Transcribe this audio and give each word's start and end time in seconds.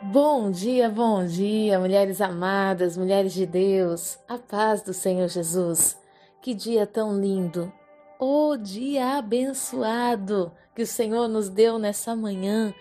Bom 0.00 0.48
dia, 0.52 0.88
bom 0.88 1.26
dia, 1.26 1.76
mulheres 1.76 2.20
amadas, 2.20 2.96
mulheres 2.96 3.32
de 3.32 3.44
Deus, 3.44 4.16
a 4.28 4.38
paz 4.38 4.80
do 4.80 4.94
Senhor 4.94 5.26
Jesus. 5.26 5.98
Que 6.40 6.54
dia 6.54 6.86
tão 6.86 7.20
lindo, 7.20 7.72
oh 8.16 8.56
dia 8.56 9.18
abençoado 9.18 10.52
que 10.72 10.82
o 10.82 10.86
Senhor 10.86 11.26
nos 11.26 11.48
deu 11.48 11.80
nessa 11.80 12.14
manhã. 12.14 12.72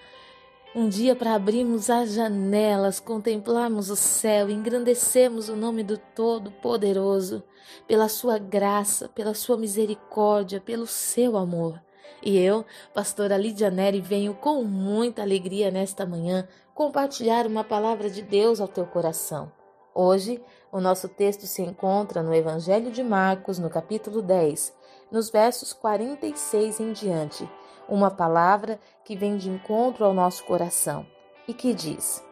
Um 0.76 0.88
dia 0.88 1.16
para 1.16 1.34
abrirmos 1.34 1.90
as 1.90 2.14
janelas, 2.14 3.00
contemplarmos 3.00 3.90
o 3.90 3.96
céu, 3.96 4.48
engrandecermos 4.48 5.50
o 5.50 5.56
nome 5.56 5.82
do 5.82 5.98
Todo-Poderoso, 5.98 7.44
pela 7.88 8.08
sua 8.10 8.38
graça, 8.38 9.10
pela 9.10 9.34
sua 9.34 9.58
misericórdia, 9.58 10.62
pelo 10.62 10.86
seu 10.86 11.36
amor. 11.36 11.82
E 12.22 12.38
eu, 12.38 12.66
pastora 12.94 13.38
Lídia 13.38 13.70
Neri, 13.70 14.02
venho 14.02 14.34
com 14.34 14.64
muita 14.64 15.22
alegria 15.22 15.72
nesta 15.72 16.06
manhã 16.06 16.48
compartilhar 16.78 17.48
uma 17.48 17.64
palavra 17.64 18.08
de 18.08 18.22
Deus 18.22 18.62
ao 18.62 18.68
teu 18.68 18.86
coração. 18.86 19.52
Hoje, 19.96 20.40
o 20.72 20.80
nosso 20.80 21.10
texto 21.10 21.48
se 21.48 21.64
encontra 21.64 22.22
no 22.22 22.32
Evangelho 22.32 22.92
de 22.92 23.04
Marcos, 23.04 23.58
no 23.58 23.68
capítulo 23.68 24.22
10, 24.22 24.72
nos 25.12 25.32
versos 25.32 25.74
46 25.74 26.80
em 26.80 26.92
diante, 26.92 27.50
uma 27.90 28.12
palavra 28.12 28.80
que 29.04 29.16
vem 29.16 29.38
de 29.38 29.50
encontro 29.50 30.06
ao 30.06 30.14
nosso 30.14 30.44
coração 30.46 31.04
e 31.48 31.54
que 31.54 31.74
diz: 31.74 32.24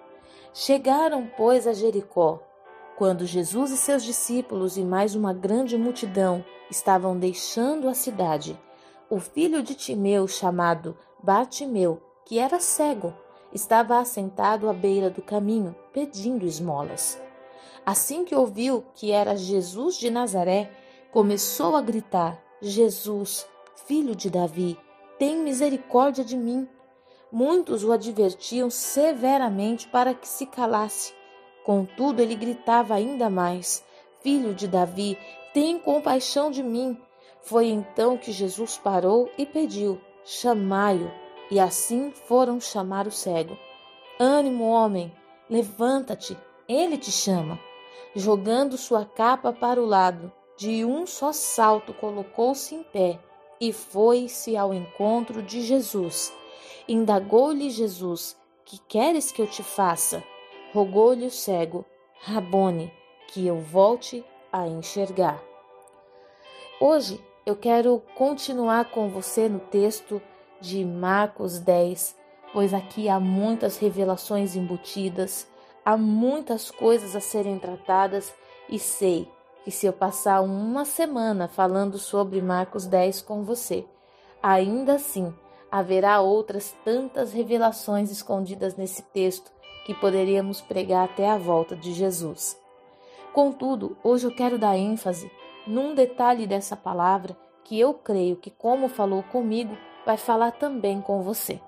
Chegaram, 0.54 1.28
pois, 1.36 1.66
a 1.66 1.74
Jericó, 1.74 2.40
quando 2.96 3.26
Jesus 3.26 3.72
e 3.72 3.78
seus 3.78 4.04
discípulos 4.04 4.78
e 4.78 4.84
mais 4.84 5.16
uma 5.16 5.34
grande 5.34 5.76
multidão 5.76 6.46
estavam 6.70 7.18
deixando 7.18 7.90
a 7.90 7.96
cidade 7.96 8.60
o 9.10 9.20
filho 9.20 9.64
de 9.64 9.74
Timeu, 9.74 10.28
chamado 10.28 10.96
Bartimeu, 11.24 12.00
que 12.26 12.40
era 12.40 12.60
cego, 12.60 13.14
estava 13.56 13.98
assentado 13.98 14.70
à 14.70 14.74
beira 14.74 15.10
do 15.10 15.22
caminho, 15.22 15.74
pedindo 15.94 16.46
esmolas. 16.46 17.20
Assim 17.86 18.26
que 18.26 18.36
ouviu 18.36 18.84
que 18.94 19.12
era 19.12 19.38
Jesus 19.38 19.98
de 19.98 20.12
Nazaré, 20.12 20.70
começou 21.12 21.76
a 21.76 21.82
gritar: 21.82 22.38
Jesus, 22.62 23.48
filho 23.88 24.14
de 24.14 24.30
Davi, 24.30 24.78
tem 25.18 25.38
misericórdia 25.38 26.24
de 26.24 26.36
mim. 26.36 26.68
Muitos 27.32 27.84
o 27.84 27.92
advertiam 27.92 28.70
severamente 28.70 29.88
para 29.88 30.14
que 30.14 30.28
se 30.28 30.46
calasse. 30.46 31.14
Contudo, 31.64 32.22
ele 32.22 32.36
gritava 32.36 32.94
ainda 32.94 33.30
mais: 33.30 33.84
Filho 34.22 34.54
de 34.54 34.68
Davi, 34.68 35.18
tem 35.54 35.80
compaixão 35.80 36.52
de 36.52 36.62
mim. 36.62 36.98
Foi 37.42 37.68
então 37.68 38.18
que 38.18 38.32
Jesus 38.32 38.78
parou 38.78 39.32
e 39.38 39.46
pediu: 39.46 40.00
Chamai-o. 40.26 41.25
E 41.50 41.60
assim 41.60 42.12
foram 42.12 42.60
chamar 42.60 43.08
o 43.08 43.12
cego. 43.12 43.58
Ânimo, 44.20 44.66
homem, 44.70 45.14
levanta-te, 45.50 46.38
ele 46.68 46.98
te 46.98 47.12
chama. 47.12 47.60
Jogando 48.16 48.78
sua 48.78 49.06
capa 49.06 49.52
para 49.52 49.82
o 49.82 49.86
lado, 49.86 50.32
de 50.58 50.86
um 50.86 51.06
só 51.06 51.34
salto 51.34 51.94
colocou-se 51.94 52.74
em 52.74 52.84
pé 52.84 53.20
e 53.60 53.74
foi-se 53.74 54.56
ao 54.56 54.74
encontro 54.74 55.42
de 55.42 55.62
Jesus. 55.62 56.34
Indagou-lhe 56.88 57.70
Jesus: 57.70 58.38
Que 58.64 58.80
queres 58.88 59.32
que 59.32 59.42
eu 59.42 59.48
te 59.48 59.64
faça? 59.64 60.24
Rogou-lhe 60.74 61.26
o 61.26 61.32
cego: 61.32 61.86
Rabone, 62.22 62.92
que 63.28 63.46
eu 63.46 63.60
volte 63.60 64.24
a 64.52 64.68
enxergar. 64.68 65.44
Hoje 66.80 67.24
eu 67.46 67.56
quero 67.56 68.02
continuar 68.16 68.92
com 68.92 69.10
você 69.10 69.48
no 69.48 69.60
texto 69.60 70.22
de 70.60 70.84
Marcos 70.84 71.60
10, 71.60 72.16
pois 72.54 72.74
aqui 72.74 73.10
há 73.10 73.20
muitas 73.20 73.78
revelações 73.78 74.56
embutidas, 74.56 75.48
há 75.84 75.98
muitas 75.98 76.72
coisas 76.72 77.16
a 77.16 77.20
serem 77.20 77.60
tratadas 77.60 78.34
e 78.70 78.80
sei 78.80 79.30
que 79.64 79.72
se 79.72 79.86
eu 79.86 79.94
passar 79.94 80.42
uma 80.42 80.86
semana 80.86 81.48
falando 81.48 81.98
sobre 81.98 82.42
Marcos 82.42 82.86
10 82.86 83.22
com 83.22 83.44
você, 83.44 83.86
ainda 84.42 84.94
assim 84.96 85.34
haverá 85.72 86.22
outras 86.22 86.76
tantas 86.86 87.34
revelações 87.34 88.12
escondidas 88.12 88.76
nesse 88.76 89.02
texto 89.02 89.52
que 89.86 89.94
poderíamos 89.94 90.62
pregar 90.62 91.06
até 91.06 91.30
a 91.30 91.38
volta 91.38 91.76
de 91.76 91.94
Jesus. 91.94 92.60
Contudo, 93.34 93.98
hoje 94.04 94.26
eu 94.26 94.36
quero 94.36 94.58
dar 94.58 94.78
ênfase 94.78 95.30
num 95.68 95.94
detalhe 95.94 96.48
dessa 96.48 96.76
palavra 96.76 97.36
que 97.64 97.80
eu 97.80 97.94
creio 97.94 98.36
que, 98.36 98.50
como 98.50 98.88
falou 98.88 99.24
comigo, 99.24 99.76
vai 100.06 100.18
falar 100.18 100.52
também 100.52 101.02
com 101.02 101.22
você. 101.22 101.60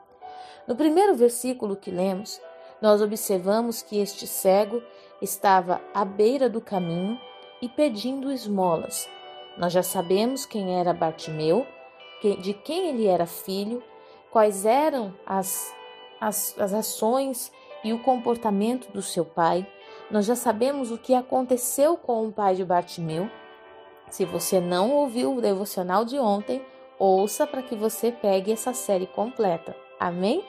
No 0.68 0.76
primeiro 0.76 1.16
versículo 1.16 1.76
que 1.76 1.90
lemos, 1.90 2.40
nós 2.82 3.02
observamos 3.02 3.82
que 3.82 4.00
este 4.00 4.28
cego 4.28 4.82
estava 5.22 5.82
à 5.94 6.06
beira 6.06 6.50
do 6.50 6.62
caminho 6.62 7.20
e 7.62 7.68
pedindo 7.68 8.32
esmolas. 8.32 9.10
Nós 9.58 9.74
já 9.74 9.82
sabemos 9.82 10.46
quem 10.46 10.80
era 10.80 10.94
Bartimeu, 10.94 11.66
de 12.42 12.54
quem 12.54 12.90
ele 12.90 13.08
era 13.08 13.26
filho, 13.26 13.82
quais 14.30 14.66
eram 14.66 15.14
as, 15.26 15.74
as, 16.22 16.58
as 16.60 16.74
ações 16.74 17.52
e 17.84 17.94
o 17.94 18.04
comportamento 18.04 18.92
do 18.92 19.02
seu 19.02 19.26
pai. 19.26 19.66
Nós 20.12 20.26
já 20.26 20.36
sabemos 20.36 20.92
o 20.92 20.98
que 20.98 21.16
aconteceu 21.16 21.98
com 21.98 22.28
o 22.28 22.32
pai 22.32 22.56
de 22.56 22.64
Bartimeu 22.64 23.30
se 24.10 24.26
você 24.26 24.60
não 24.60 24.92
ouviu 24.92 25.36
o 25.36 25.42
devocional 25.42 26.06
de 26.06 26.18
ontem, 26.18 26.62
ouça 27.00 27.46
para 27.46 27.62
que 27.62 27.76
você 27.76 28.12
pegue 28.12 28.52
essa 28.52 28.74
série 28.74 29.08
completa. 29.08 29.76
Amém? 30.00 30.44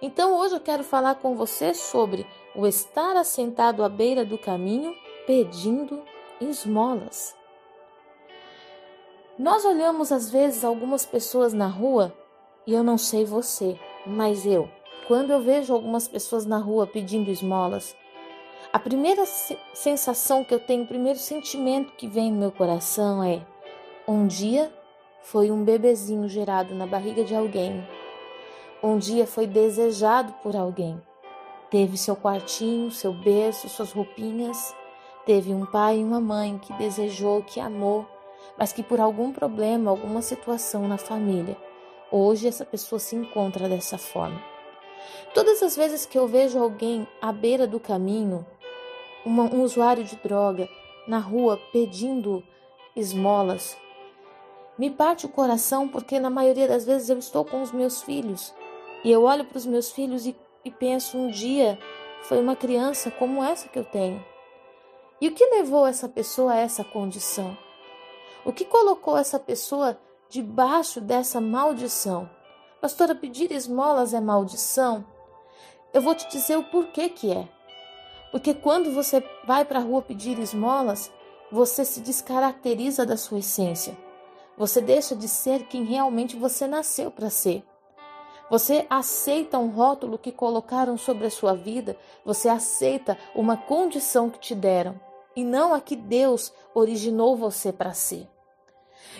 Então 0.00 0.36
hoje 0.36 0.54
eu 0.54 0.60
quero 0.60 0.82
falar 0.82 1.16
com 1.16 1.36
você 1.36 1.72
sobre 1.74 2.26
o 2.54 2.66
estar 2.66 3.16
assentado 3.16 3.84
à 3.84 3.88
beira 3.88 4.24
do 4.24 4.36
caminho 4.36 4.94
pedindo 5.26 6.02
esmolas. 6.40 7.34
Nós 9.38 9.64
olhamos 9.64 10.12
às 10.12 10.30
vezes 10.30 10.64
algumas 10.64 11.06
pessoas 11.06 11.52
na 11.52 11.66
rua 11.66 12.12
e 12.66 12.74
eu 12.74 12.82
não 12.82 12.98
sei 12.98 13.24
você, 13.24 13.78
mas 14.06 14.44
eu, 14.44 14.68
quando 15.06 15.30
eu 15.30 15.40
vejo 15.40 15.72
algumas 15.72 16.06
pessoas 16.06 16.44
na 16.44 16.58
rua 16.58 16.86
pedindo 16.86 17.30
esmolas, 17.30 17.96
a 18.72 18.78
primeira 18.78 19.24
sensação 19.74 20.44
que 20.44 20.54
eu 20.54 20.60
tenho, 20.60 20.84
o 20.84 20.86
primeiro 20.88 21.18
sentimento 21.18 21.92
que 21.92 22.06
vem 22.06 22.30
no 22.30 22.38
meu 22.38 22.52
coração 22.52 23.22
é: 23.22 23.44
um 24.06 24.26
dia 24.26 24.72
foi 25.22 25.50
um 25.50 25.64
bebezinho 25.64 26.28
gerado 26.28 26.74
na 26.74 26.86
barriga 26.86 27.24
de 27.24 27.34
alguém. 27.34 27.86
Um 28.82 28.98
dia 28.98 29.26
foi 29.26 29.46
desejado 29.46 30.32
por 30.42 30.56
alguém. 30.56 31.00
Teve 31.70 31.96
seu 31.96 32.14
quartinho, 32.14 32.90
seu 32.90 33.12
berço, 33.12 33.68
suas 33.68 33.92
roupinhas. 33.92 34.74
Teve 35.24 35.54
um 35.54 35.64
pai 35.64 36.00
e 36.00 36.04
uma 36.04 36.20
mãe 36.20 36.58
que 36.58 36.72
desejou, 36.74 37.42
que 37.42 37.60
amou, 37.60 38.04
mas 38.58 38.72
que 38.72 38.82
por 38.82 39.00
algum 39.00 39.32
problema, 39.32 39.90
alguma 39.90 40.20
situação 40.20 40.86
na 40.88 40.98
família, 40.98 41.56
hoje 42.10 42.48
essa 42.48 42.64
pessoa 42.64 42.98
se 42.98 43.16
encontra 43.16 43.68
dessa 43.68 43.96
forma. 43.96 44.42
Todas 45.32 45.62
as 45.62 45.76
vezes 45.76 46.04
que 46.04 46.18
eu 46.18 46.26
vejo 46.26 46.58
alguém 46.58 47.06
à 47.20 47.32
beira 47.32 47.66
do 47.66 47.80
caminho, 47.80 48.44
uma, 49.24 49.44
um 49.44 49.62
usuário 49.62 50.04
de 50.04 50.16
droga 50.16 50.68
na 51.06 51.18
rua 51.18 51.58
pedindo 51.72 52.42
esmolas. 52.94 53.76
Me 54.82 54.90
parte 54.90 55.26
o 55.26 55.28
coração 55.28 55.86
porque 55.86 56.18
na 56.18 56.28
maioria 56.28 56.66
das 56.66 56.84
vezes 56.84 57.08
eu 57.08 57.16
estou 57.16 57.44
com 57.44 57.62
os 57.62 57.70
meus 57.70 58.02
filhos 58.02 58.52
e 59.04 59.12
eu 59.12 59.22
olho 59.22 59.44
para 59.44 59.56
os 59.56 59.64
meus 59.64 59.92
filhos 59.92 60.26
e, 60.26 60.34
e 60.64 60.72
penso 60.72 61.16
um 61.16 61.30
dia 61.30 61.78
foi 62.24 62.40
uma 62.40 62.56
criança 62.56 63.08
como 63.08 63.44
essa 63.44 63.68
que 63.68 63.78
eu 63.78 63.84
tenho. 63.84 64.20
E 65.20 65.28
o 65.28 65.34
que 65.36 65.46
levou 65.46 65.86
essa 65.86 66.08
pessoa 66.08 66.54
a 66.54 66.56
essa 66.56 66.82
condição? 66.82 67.56
O 68.44 68.52
que 68.52 68.64
colocou 68.64 69.16
essa 69.16 69.38
pessoa 69.38 69.96
debaixo 70.28 71.00
dessa 71.00 71.40
maldição? 71.40 72.28
Pastora, 72.80 73.14
pedir 73.14 73.52
esmolas 73.52 74.12
é 74.12 74.20
maldição? 74.20 75.06
Eu 75.94 76.02
vou 76.02 76.16
te 76.16 76.28
dizer 76.28 76.58
o 76.58 76.64
porquê 76.64 77.08
que 77.08 77.30
é. 77.30 77.48
Porque 78.32 78.52
quando 78.52 78.92
você 78.92 79.22
vai 79.46 79.64
para 79.64 79.78
a 79.78 79.82
rua 79.82 80.02
pedir 80.02 80.40
esmolas, 80.40 81.08
você 81.52 81.84
se 81.84 82.00
descaracteriza 82.00 83.06
da 83.06 83.16
sua 83.16 83.38
essência. 83.38 83.96
Você 84.56 84.80
deixa 84.80 85.16
de 85.16 85.28
ser 85.28 85.64
quem 85.64 85.84
realmente 85.84 86.36
você 86.36 86.66
nasceu 86.66 87.10
para 87.10 87.30
ser. 87.30 87.64
Você 88.50 88.86
aceita 88.90 89.58
um 89.58 89.68
rótulo 89.68 90.18
que 90.18 90.30
colocaram 90.30 90.98
sobre 90.98 91.26
a 91.26 91.30
sua 91.30 91.54
vida, 91.54 91.96
você 92.24 92.48
aceita 92.48 93.16
uma 93.34 93.56
condição 93.56 94.28
que 94.28 94.38
te 94.38 94.54
deram 94.54 95.00
e 95.34 95.42
não 95.42 95.72
a 95.72 95.80
que 95.80 95.96
Deus 95.96 96.52
originou 96.74 97.34
você 97.34 97.72
para 97.72 97.94
ser. 97.94 98.28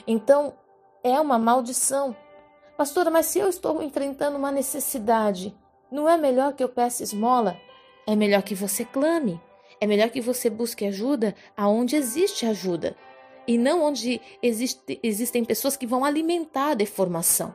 Então, 0.07 0.53
é 1.03 1.19
uma 1.19 1.39
maldição. 1.39 2.15
Pastora, 2.77 3.11
mas 3.11 3.27
se 3.27 3.39
eu 3.39 3.49
estou 3.49 3.83
enfrentando 3.83 4.37
uma 4.37 4.53
necessidade, 4.53 5.57
não 5.91 6.09
é 6.09 6.19
melhor 6.19 6.53
que 6.53 6.63
eu 6.63 6.69
peça 6.69 7.03
esmola? 7.03 7.57
É 8.07 8.15
melhor 8.15 8.43
que 8.43 8.55
você 8.55 8.85
clame. 8.85 9.41
É 9.81 9.87
melhor 9.87 10.11
que 10.11 10.21
você 10.21 10.51
busque 10.51 10.85
ajuda 10.85 11.35
aonde 11.57 11.97
existe 11.97 12.45
ajuda 12.45 12.95
e 13.47 13.59
não 13.59 13.83
onde 13.83 14.21
existe, 14.43 14.99
existem 15.03 15.45
pessoas 15.45 15.77
que 15.77 15.87
vão 15.87 16.05
alimentar 16.05 16.71
a 16.71 16.75
deformação. 16.75 17.55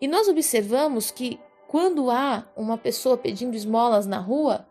E 0.00 0.08
nós 0.08 0.28
observamos 0.28 1.10
que 1.10 1.38
quando 1.68 2.10
há 2.10 2.46
uma 2.56 2.76
pessoa 2.78 3.16
pedindo 3.16 3.54
esmolas 3.54 4.06
na 4.06 4.18
rua 4.18 4.66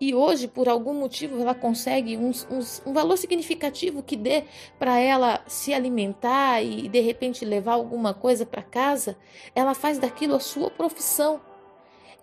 e 0.00 0.14
hoje, 0.14 0.48
por 0.48 0.68
algum 0.68 0.92
motivo, 0.92 1.40
ela 1.40 1.54
consegue 1.54 2.16
um, 2.16 2.30
um, 2.30 2.90
um 2.90 2.92
valor 2.92 3.16
significativo 3.16 4.02
que 4.02 4.16
dê 4.16 4.44
para 4.78 4.98
ela 4.98 5.40
se 5.46 5.72
alimentar 5.72 6.62
e 6.62 6.88
de 6.88 7.00
repente 7.00 7.44
levar 7.44 7.74
alguma 7.74 8.12
coisa 8.12 8.44
para 8.44 8.62
casa, 8.62 9.16
ela 9.54 9.72
faz 9.72 9.98
daquilo 9.98 10.34
a 10.34 10.40
sua 10.40 10.70
profissão. 10.70 11.40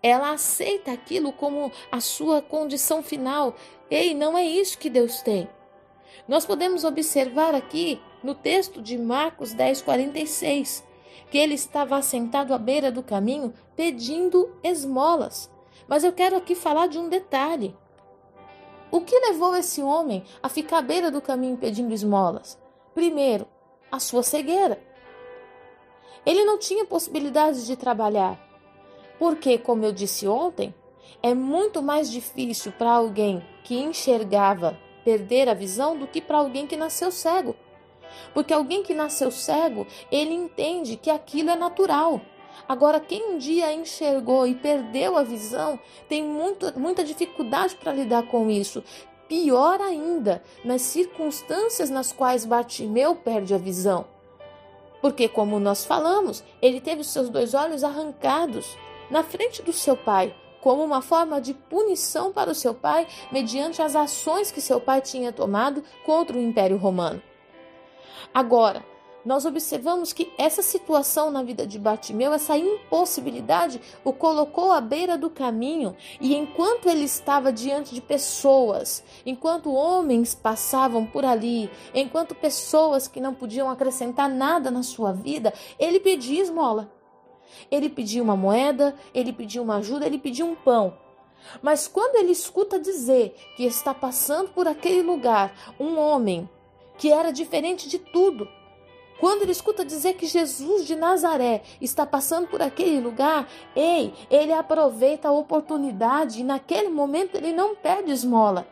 Ela 0.04 0.32
aceita 0.32 0.92
aquilo 0.92 1.32
como 1.32 1.72
a 1.92 2.00
sua 2.00 2.42
condição 2.42 3.02
final. 3.02 3.56
Ei, 3.90 4.14
não 4.14 4.38
é 4.38 4.44
isso 4.44 4.78
que 4.78 4.90
Deus 4.90 5.22
tem. 5.22 5.48
Nós 6.28 6.46
podemos 6.46 6.84
observar 6.84 7.56
aqui 7.56 8.02
no 8.24 8.36
texto 8.36 8.82
de 8.82 8.98
Marcos 8.98 9.54
10, 9.54 9.82
46, 9.82 10.84
que 11.30 11.38
ele 11.38 11.56
estava 11.56 12.02
sentado 12.02 12.54
à 12.54 12.58
beira 12.58 12.92
do 12.92 13.02
caminho 13.02 13.54
pedindo 13.76 14.56
esmolas. 14.64 15.50
Mas 15.88 16.04
eu 16.04 16.14
quero 16.14 16.38
aqui 16.38 16.56
falar 16.56 16.88
de 16.88 17.00
um 17.00 17.10
detalhe. 17.10 17.76
O 18.92 19.02
que 19.02 19.18
levou 19.18 19.56
esse 19.56 19.82
homem 19.82 20.24
a 20.44 20.50
ficar 20.50 20.80
à 20.80 20.82
beira 20.82 21.10
do 21.10 21.22
caminho 21.22 21.58
pedindo 21.58 21.94
esmolas? 21.94 22.60
Primeiro, 22.94 23.48
a 23.92 24.00
sua 24.00 24.24
cegueira. 24.24 24.82
Ele 26.26 26.44
não 26.44 26.58
tinha 26.58 26.86
possibilidade 26.86 27.66
de 27.66 27.76
trabalhar, 27.76 28.40
porque, 29.18 29.58
como 29.58 29.86
eu 29.86 29.92
disse 29.92 30.28
ontem, 30.28 30.74
é 31.24 31.34
muito 31.34 31.82
mais 31.82 32.12
difícil 32.12 32.72
para 32.72 32.92
alguém 32.92 33.42
que 33.64 33.80
enxergava 33.80 34.78
perder 35.04 35.50
a 35.50 35.54
visão 35.54 35.98
do 35.98 36.08
que 36.08 36.22
para 36.22 36.38
alguém 36.38 36.68
que 36.68 36.78
nasceu 36.78 37.12
cego. 37.12 37.56
Porque 38.34 38.54
alguém 38.54 38.84
que 38.84 38.94
nasceu 38.94 39.32
cego, 39.32 39.88
ele 40.12 40.34
entende 40.34 40.98
que 40.98 41.10
aquilo 41.10 41.50
é 41.50 41.56
natural. 41.56 42.22
Agora, 42.68 43.00
quem 43.00 43.34
um 43.34 43.38
dia 43.38 43.74
enxergou 43.74 44.48
e 44.48 44.56
perdeu 44.56 45.18
a 45.18 45.24
visão 45.24 45.80
tem 46.08 46.24
muito, 46.24 46.78
muita 46.80 47.04
dificuldade 47.04 47.76
para 47.76 47.94
lidar 47.94 48.24
com 48.28 48.50
isso. 48.50 48.84
Pior 49.28 49.82
ainda, 49.82 50.44
nas 50.64 50.82
circunstâncias 50.82 51.90
nas 51.90 52.12
quais 52.12 52.46
Bartimeu 52.46 53.16
perde 53.16 53.54
a 53.54 53.58
visão. 53.58 54.06
Porque, 55.02 55.28
como 55.28 55.60
nós 55.60 55.84
falamos, 55.84 56.44
ele 56.62 56.80
teve 56.80 57.02
os 57.02 57.10
seus 57.10 57.30
dois 57.30 57.54
olhos 57.54 57.84
arrancados 57.84 58.78
na 59.10 59.24
frente 59.24 59.62
do 59.62 59.74
seu 59.74 59.98
pai, 59.98 60.34
como 60.62 60.84
uma 60.84 61.02
forma 61.02 61.42
de 61.42 61.54
punição 61.54 62.32
para 62.32 62.52
o 62.52 62.56
seu 62.56 62.74
pai, 62.74 63.08
mediante 63.32 63.82
as 63.82 63.96
ações 63.96 64.52
que 64.52 64.62
seu 64.62 64.80
pai 64.80 65.02
tinha 65.02 65.32
tomado 65.32 65.84
contra 66.06 66.38
o 66.38 66.42
Império 66.42 66.78
Romano. 66.78 67.22
Agora, 68.34 68.86
nós 69.24 69.46
observamos 69.46 70.14
que 70.14 70.32
essa 70.38 70.62
situação 70.62 71.30
na 71.30 71.44
vida 71.44 71.66
de 71.68 71.78
Bartimeu, 71.78 72.34
essa 72.34 72.58
impossibilidade, 72.58 73.80
o 74.04 74.12
colocou 74.12 74.72
à 74.72 74.82
beira 74.82 75.18
do 75.18 75.30
caminho 75.30 75.96
e 76.20 76.36
enquanto 76.36 76.90
ele 76.90 77.04
estava 77.04 77.52
diante 77.52 77.94
de 77.94 78.02
pessoas, 78.02 79.04
enquanto 79.26 79.74
homens 79.74 80.34
passavam 80.34 81.06
por 81.06 81.24
ali, 81.24 81.70
enquanto 81.94 82.34
pessoas 82.34 83.08
que 83.08 83.22
não 83.22 83.34
podiam 83.34 83.70
acrescentar 83.70 84.28
nada 84.28 84.72
na 84.72 84.82
sua 84.82 85.12
vida, 85.12 85.54
ele 85.78 86.00
pedia 86.00 86.42
esmola. 86.42 87.01
Ele 87.70 87.90
pedia 87.90 88.22
uma 88.22 88.36
moeda, 88.36 88.96
ele 89.14 89.34
pedia 89.34 89.62
uma 89.62 89.78
ajuda, 89.78 90.06
ele 90.06 90.18
pedia 90.18 90.46
um 90.46 90.56
pão. 90.56 90.98
Mas 91.62 91.88
quando 91.88 92.16
ele 92.18 92.32
escuta 92.32 92.80
dizer 92.80 93.36
que 93.56 93.64
está 93.64 93.94
passando 93.94 94.50
por 94.50 94.68
aquele 94.68 95.02
lugar 95.02 95.74
um 95.80 95.98
homem 95.98 96.50
que 96.98 97.12
era 97.12 97.32
diferente 97.32 97.90
de 97.90 97.98
tudo, 97.98 98.48
quando 99.20 99.44
ele 99.44 99.52
escuta 99.52 99.86
dizer 99.86 100.16
que 100.16 100.26
Jesus 100.26 100.86
de 100.88 100.96
Nazaré 100.96 101.62
está 101.80 102.08
passando 102.08 102.48
por 102.48 102.62
aquele 102.62 103.00
lugar, 103.00 103.48
ei, 103.76 104.14
ele 104.32 104.52
aproveita 104.52 105.28
a 105.28 105.32
oportunidade 105.32 106.40
e 106.40 106.44
naquele 106.44 106.90
momento 106.90 107.36
ele 107.36 107.54
não 107.54 107.76
perde 107.76 108.12
esmola. 108.12 108.68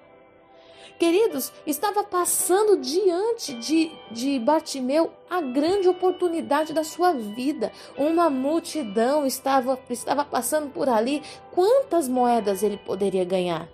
Queridos, 0.99 1.53
estava 1.65 2.03
passando 2.03 2.75
diante 2.75 3.53
de, 3.53 3.89
de 4.11 4.37
Bartimeu 4.37 5.09
a 5.29 5.39
grande 5.39 5.87
oportunidade 5.87 6.73
da 6.73 6.83
sua 6.83 7.13
vida. 7.13 7.71
Uma 7.97 8.29
multidão 8.29 9.25
estava, 9.25 9.79
estava 9.89 10.25
passando 10.25 10.69
por 10.73 10.89
ali. 10.89 11.23
Quantas 11.53 12.09
moedas 12.09 12.63
ele 12.63 12.75
poderia 12.75 13.23
ganhar? 13.23 13.69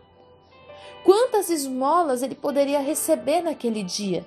Quantas 1.03 1.49
esmolas 1.49 2.21
ele 2.21 2.35
poderia 2.35 2.79
receber 2.79 3.41
naquele 3.41 3.81
dia? 3.81 4.23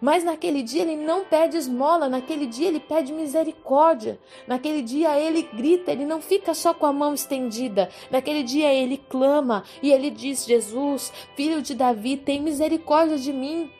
Mas 0.00 0.24
naquele 0.24 0.62
dia 0.62 0.82
ele 0.82 0.96
não 0.96 1.24
pede 1.24 1.56
esmola, 1.56 2.08
naquele 2.08 2.46
dia 2.46 2.68
ele 2.68 2.80
pede 2.80 3.12
misericórdia. 3.12 4.18
Naquele 4.46 4.82
dia 4.82 5.18
ele 5.18 5.42
grita, 5.42 5.92
ele 5.92 6.04
não 6.04 6.20
fica 6.20 6.54
só 6.54 6.74
com 6.74 6.86
a 6.86 6.92
mão 6.92 7.14
estendida. 7.14 7.88
Naquele 8.10 8.42
dia 8.42 8.72
ele 8.72 8.96
clama 8.96 9.64
e 9.82 9.90
ele 9.90 10.10
diz: 10.10 10.44
Jesus, 10.44 11.12
filho 11.36 11.62
de 11.62 11.74
Davi, 11.74 12.16
tem 12.16 12.40
misericórdia 12.40 13.18
de 13.18 13.32
mim. 13.32 13.70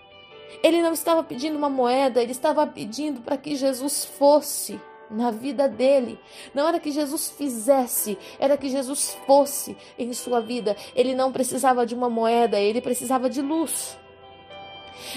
Ele 0.62 0.82
não 0.82 0.92
estava 0.92 1.22
pedindo 1.22 1.56
uma 1.56 1.70
moeda, 1.70 2.22
ele 2.22 2.32
estava 2.32 2.66
pedindo 2.66 3.20
para 3.20 3.36
que 3.36 3.54
Jesus 3.54 4.04
fosse 4.04 4.80
na 5.10 5.30
vida 5.30 5.68
dele. 5.68 6.18
Não 6.54 6.66
era 6.66 6.80
que 6.80 6.90
Jesus 6.90 7.30
fizesse, 7.30 8.18
era 8.38 8.56
que 8.56 8.68
Jesus 8.68 9.16
fosse 9.26 9.76
em 9.98 10.12
sua 10.12 10.40
vida. 10.40 10.76
Ele 10.94 11.14
não 11.14 11.32
precisava 11.32 11.86
de 11.86 11.94
uma 11.94 12.10
moeda, 12.10 12.58
ele 12.58 12.80
precisava 12.80 13.30
de 13.30 13.40
luz. 13.40 13.96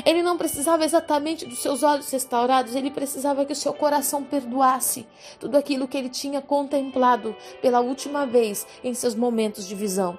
Ele 0.05 0.21
não 0.21 0.37
precisava 0.37 0.85
exatamente 0.85 1.45
dos 1.45 1.59
seus 1.59 1.83
olhos 1.83 2.09
restaurados, 2.11 2.75
ele 2.75 2.91
precisava 2.91 3.45
que 3.45 3.53
o 3.53 3.55
seu 3.55 3.73
coração 3.73 4.23
perdoasse 4.23 5.07
tudo 5.39 5.57
aquilo 5.57 5.87
que 5.87 5.97
ele 5.97 6.09
tinha 6.09 6.41
contemplado 6.41 7.35
pela 7.61 7.79
última 7.79 8.25
vez 8.25 8.65
em 8.83 8.93
seus 8.93 9.15
momentos 9.15 9.67
de 9.67 9.75
visão. 9.75 10.17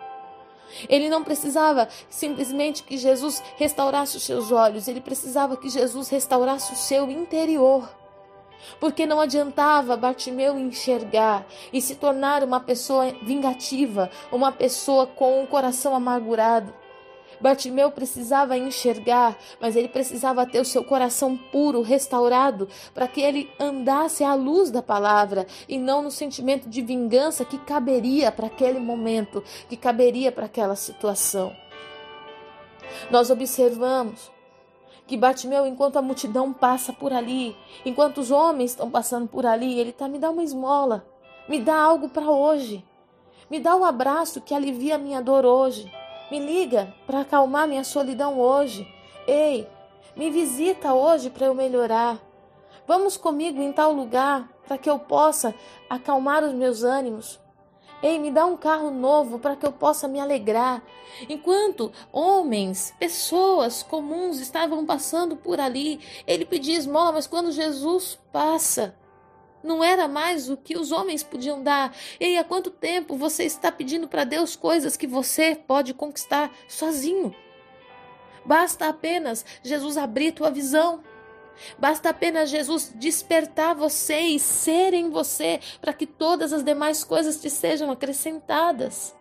Ele 0.89 1.09
não 1.09 1.23
precisava 1.23 1.89
simplesmente 2.09 2.83
que 2.83 2.97
Jesus 2.97 3.43
restaurasse 3.57 4.17
os 4.17 4.23
seus 4.23 4.51
olhos, 4.51 4.89
ele 4.89 5.01
precisava 5.01 5.57
que 5.57 5.69
Jesus 5.69 6.09
restaurasse 6.09 6.73
o 6.73 6.77
seu 6.77 7.11
interior. 7.11 7.89
Porque 8.79 9.07
não 9.07 9.21
adiantava 9.21 9.97
Bartimeu 9.97 10.59
enxergar 10.59 11.45
e 11.73 11.81
se 11.81 11.97
tornar 11.97 12.45
uma 12.45 12.61
pessoa 12.61 13.13
vingativa, 13.23 14.09
uma 14.31 14.53
pessoa 14.53 15.07
com 15.07 15.43
um 15.43 15.47
coração 15.47 15.95
amargurado. 15.95 16.73
Bartimeu 17.43 17.91
precisava 17.91 18.57
enxergar, 18.57 19.37
mas 19.61 19.75
ele 19.75 19.89
precisava 19.89 20.47
ter 20.47 20.61
o 20.61 20.65
seu 20.65 20.85
coração 20.85 21.37
puro, 21.37 21.83
restaurado, 21.83 22.69
para 22.95 23.09
que 23.09 23.21
ele 23.21 23.51
andasse 23.59 24.23
à 24.23 24.33
luz 24.33 24.71
da 24.71 24.81
palavra 24.81 25.45
e 25.69 25.77
não 25.77 26.03
no 26.03 26.11
sentimento 26.11 26.69
de 26.69 26.81
vingança 26.81 27.45
que 27.45 27.59
caberia 27.59 28.31
para 28.31 28.47
aquele 28.47 28.79
momento, 28.79 29.43
que 29.69 29.77
caberia 29.77 30.31
para 30.31 30.47
aquela 30.47 30.77
situação. 30.77 31.53
Nós 33.11 33.29
observamos 33.29 34.31
que 35.05 35.17
Bartimeu, 35.17 35.67
enquanto 35.67 35.97
a 35.97 36.03
multidão 36.03 36.53
passa 36.53 36.93
por 36.93 37.13
ali, 37.13 37.57
enquanto 37.85 38.19
os 38.19 38.31
homens 38.31 38.71
estão 38.71 38.89
passando 38.89 39.27
por 39.27 39.45
ali, 39.45 39.81
ele 39.81 39.91
está 39.91 40.07
me 40.07 40.21
dá 40.21 40.31
uma 40.31 40.45
esmola, 40.45 41.05
me 41.49 41.59
dá 41.59 41.77
algo 41.77 42.09
para 42.09 42.31
hoje, 42.31 42.85
me 43.51 43.59
dá 43.59 43.75
um 43.75 43.85
abraço 43.85 44.41
que 44.41 44.55
alivia 44.55 44.95
a 44.95 44.99
minha 44.99 45.21
dor 45.21 45.45
hoje. 45.45 45.93
Me 46.33 46.41
liga 46.41 46.95
para 47.07 47.21
acalmar 47.21 47.69
minha 47.69 47.85
solidão 47.85 48.41
hoje. 48.41 48.91
Ei, 49.27 49.69
me 50.17 50.31
visita 50.31 50.95
hoje 50.95 51.29
para 51.29 51.45
eu 51.45 51.55
melhorar. 51.55 52.19
Vamos 52.87 53.19
comigo 53.19 53.61
em 53.61 53.71
tal 53.71 53.93
lugar 53.93 54.51
para 54.67 54.79
que 54.79 54.89
eu 54.89 54.99
possa 54.99 55.55
acalmar 55.91 56.43
os 56.43 56.55
meus 56.55 56.85
ânimos. 56.85 57.39
Ei, 58.03 58.19
me 58.19 58.31
dá 58.31 58.47
um 58.47 58.57
carro 58.57 58.91
novo 58.91 59.39
para 59.39 59.57
que 59.57 59.67
eu 59.67 59.73
possa 59.73 60.09
me 60.09 60.19
alegrar. 60.19 60.83
Enquanto 61.29 61.93
homens, 62.11 62.95
pessoas 62.99 63.83
comuns 63.83 64.41
estavam 64.41 64.87
passando 64.87 65.37
por 65.37 65.61
ali, 65.61 66.01
ele 66.27 66.47
pedia 66.47 66.79
esmola, 66.79 67.13
mas 67.13 67.27
quando 67.27 67.53
Jesus 67.53 68.19
passa, 68.33 68.95
não 69.63 69.83
era 69.83 70.09
mais 70.09 70.51
o 70.51 70.57
que 70.57 70.77
os 70.77 70.93
homens 70.93 71.23
podiam 71.23 71.63
dar. 71.63 71.95
E 72.21 72.37
há 72.37 72.45
quanto 72.45 72.71
tempo 72.71 73.17
você 73.17 73.45
está 73.45 73.71
pedindo 73.71 74.09
para 74.09 74.25
Deus 74.25 74.57
coisas 74.57 74.97
que 74.97 75.07
você 75.07 75.55
pode 75.55 75.95
conquistar 75.95 76.51
sozinho? 76.69 77.35
Basta 78.45 78.89
apenas 78.89 79.45
Jesus 79.63 79.97
abrir 79.97 80.33
tua 80.33 80.51
visão. 80.51 81.03
Basta 81.79 82.09
apenas 82.09 82.51
Jesus 82.51 82.93
despertar 82.95 83.75
você 83.75 84.19
e 84.21 84.41
ser 84.41 84.95
em 84.95 85.11
você 85.11 85.61
para 85.81 85.93
que 85.93 86.07
todas 86.07 86.53
as 86.53 86.65
demais 86.65 87.05
coisas 87.05 87.41
te 87.41 87.49
sejam 87.51 87.91
acrescentadas. 87.91 89.15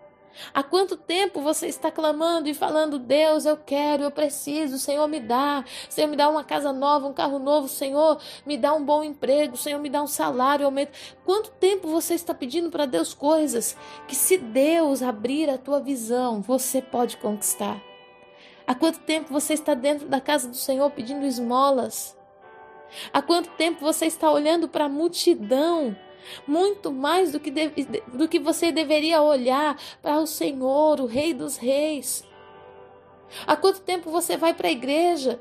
Há 0.54 0.64
quanto 0.64 0.98
tempo 0.98 1.42
você 1.42 1.68
está 1.68 1.92
clamando 1.92 2.48
e 2.48 2.54
falando: 2.54 2.98
Deus, 2.98 3.46
eu 3.46 3.58
quero, 3.58 4.04
eu 4.04 4.12
preciso, 4.12 4.78
Senhor, 4.78 5.08
me 5.08 5.20
dá, 5.20 5.64
Senhor, 5.90 6.08
me 6.08 6.16
dá 6.16 6.30
uma 6.30 6.44
casa 6.44 6.72
nova, 6.72 7.08
um 7.08 7.14
carro 7.14 7.40
novo, 7.40 7.68
Senhor, 7.68 8.20
me 8.46 8.58
dá 8.58 8.74
um 8.74 8.84
bom 8.84 9.04
emprego, 9.04 9.58
Senhor, 9.58 9.80
me 9.80 9.90
dá 9.90 10.02
um 10.02 10.08
salário, 10.08 10.66
aumento. 10.66 10.92
Quanto 11.26 11.52
tempo 11.52 11.88
você 11.88 12.14
está 12.14 12.34
pedindo 12.34 12.70
para 12.70 12.86
Deus 12.86 13.14
coisas 13.14 13.78
que, 14.08 14.16
se 14.16 14.38
Deus 14.38 15.02
abrir 15.02 15.50
a 15.50 15.58
tua 15.58 15.80
visão, 15.80 16.42
você 16.42 16.82
pode 16.82 17.18
conquistar? 17.18 17.82
Há 18.66 18.76
quanto 18.76 19.00
tempo 19.00 19.34
você 19.34 19.54
está 19.54 19.74
dentro 19.74 20.08
da 20.08 20.22
casa 20.22 20.48
do 20.48 20.56
Senhor 20.56 20.90
pedindo 20.92 21.26
esmolas? 21.26 22.18
Há 23.12 23.22
quanto 23.22 23.50
tempo 23.52 23.82
você 23.82 24.06
está 24.06 24.32
olhando 24.32 24.68
para 24.68 24.86
a 24.86 24.90
multidão? 24.90 25.96
Muito 26.48 26.92
mais 26.92 27.32
do 27.32 27.40
que, 27.40 27.52
deve, 27.52 27.86
do 28.14 28.28
que 28.28 28.40
você 28.40 28.72
deveria 28.72 29.22
olhar 29.22 29.78
para 30.02 30.20
o 30.20 30.28
Senhor, 30.28 31.00
o 31.00 31.06
Rei 31.06 31.34
dos 31.34 31.58
Reis. 31.58 32.24
Há 33.48 33.56
quanto 33.56 33.82
tempo 33.82 34.10
você 34.12 34.38
vai 34.38 34.54
para 34.54 34.68
a 34.68 34.72
igreja? 34.72 35.40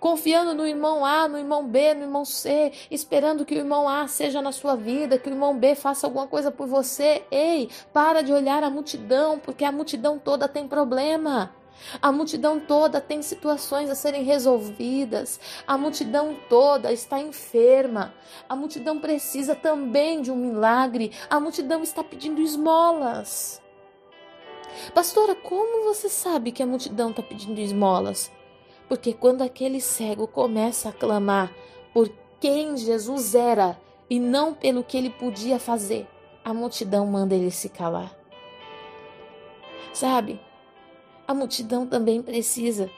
Confiando 0.00 0.54
no 0.54 0.66
irmão 0.66 1.04
A, 1.04 1.26
no 1.26 1.38
irmão 1.38 1.66
B, 1.66 1.94
no 1.94 2.02
irmão 2.02 2.24
C, 2.24 2.72
esperando 2.90 3.44
que 3.44 3.54
o 3.54 3.58
irmão 3.58 3.88
A 3.88 4.06
seja 4.06 4.42
na 4.42 4.52
sua 4.52 4.76
vida, 4.76 5.18
que 5.18 5.28
o 5.28 5.32
irmão 5.32 5.56
B 5.56 5.74
faça 5.74 6.06
alguma 6.06 6.26
coisa 6.26 6.50
por 6.50 6.66
você. 6.66 7.24
Ei, 7.30 7.70
para 7.92 8.20
de 8.20 8.32
olhar 8.32 8.62
a 8.62 8.68
multidão, 8.68 9.38
porque 9.38 9.64
a 9.64 9.72
multidão 9.72 10.18
toda 10.18 10.46
tem 10.46 10.68
problema. 10.68 11.54
A 12.00 12.10
multidão 12.10 12.58
toda 12.60 13.00
tem 13.00 13.22
situações 13.22 13.90
a 13.90 13.94
serem 13.94 14.22
resolvidas. 14.24 15.40
A 15.66 15.76
multidão 15.76 16.36
toda 16.48 16.92
está 16.92 17.20
enferma. 17.20 18.14
A 18.48 18.56
multidão 18.56 18.98
precisa 18.98 19.54
também 19.54 20.22
de 20.22 20.30
um 20.30 20.36
milagre. 20.36 21.12
A 21.28 21.38
multidão 21.38 21.82
está 21.82 22.02
pedindo 22.02 22.40
esmolas. 22.40 23.62
Pastora, 24.94 25.34
como 25.34 25.84
você 25.84 26.08
sabe 26.08 26.52
que 26.52 26.62
a 26.62 26.66
multidão 26.66 27.10
está 27.10 27.22
pedindo 27.22 27.60
esmolas? 27.60 28.30
Porque 28.88 29.12
quando 29.12 29.42
aquele 29.42 29.80
cego 29.80 30.26
começa 30.26 30.88
a 30.88 30.92
clamar 30.92 31.52
por 31.92 32.10
quem 32.40 32.76
Jesus 32.76 33.34
era 33.34 33.80
e 34.10 34.18
não 34.18 34.52
pelo 34.52 34.84
que 34.84 34.96
ele 34.96 35.10
podia 35.10 35.58
fazer, 35.58 36.06
a 36.44 36.52
multidão 36.52 37.06
manda 37.06 37.34
ele 37.34 37.50
se 37.50 37.68
calar. 37.68 38.14
Sabe? 39.92 40.40
A 41.26 41.32
multidão 41.32 41.86
também 41.86 42.22
precisa 42.22 42.90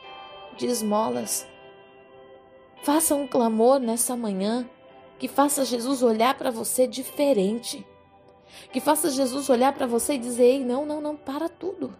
de 0.56 0.66
esmolas. 0.66 1.46
Faça 2.82 3.14
um 3.14 3.26
clamor 3.26 3.78
nessa 3.78 4.16
manhã 4.16 4.68
que 5.18 5.28
faça 5.28 5.64
Jesus 5.64 6.02
olhar 6.02 6.36
para 6.36 6.50
você 6.50 6.86
diferente. 6.86 7.86
Que 8.72 8.80
faça 8.80 9.10
Jesus 9.10 9.48
olhar 9.48 9.72
para 9.72 9.86
você 9.86 10.14
e 10.14 10.18
dizer: 10.18 10.44
Ei, 10.44 10.64
não, 10.64 10.84
não, 10.84 11.00
não, 11.00 11.16
para 11.16 11.48
tudo. 11.48 11.94